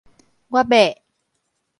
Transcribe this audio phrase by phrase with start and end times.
[0.49, 0.95] 我欲